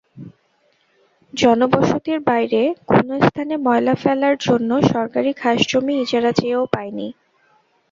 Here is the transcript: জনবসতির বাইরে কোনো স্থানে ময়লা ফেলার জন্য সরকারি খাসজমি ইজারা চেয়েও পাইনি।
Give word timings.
জনবসতির 1.33 2.19
বাইরে 2.21 2.61
কোনো 2.89 3.13
স্থানে 3.27 3.55
ময়লা 3.65 3.95
ফেলার 3.95 4.35
জন্য 4.45 4.69
সরকারি 4.91 5.31
খাসজমি 5.33 5.93
ইজারা 6.03 6.31
চেয়েও 6.31 6.63
পাইনি। 6.73 7.07